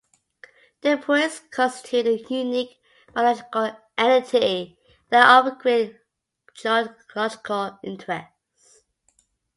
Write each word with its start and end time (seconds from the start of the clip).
The 0.81 0.97
tepuis 0.97 1.51
constitute 1.51 2.07
a 2.07 2.17
unique 2.33 2.81
biogeological 3.13 3.77
entity 3.99 4.79
and 5.11 5.23
are 5.23 5.47
of 5.47 5.59
great 5.59 5.95
geological 6.55 7.77
interest. 7.83 8.29